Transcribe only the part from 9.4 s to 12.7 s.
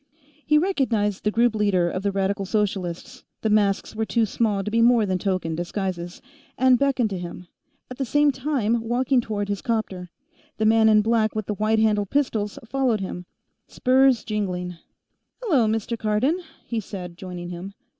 his 'copter. The man in black with the white handled pistols